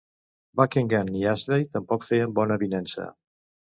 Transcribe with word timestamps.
Buckingham 0.61 1.13
i 1.21 1.23
Ashley 1.33 1.69
tampoc 1.79 2.11
feien 2.11 2.37
bona 2.43 2.61
avinença. 2.61 3.11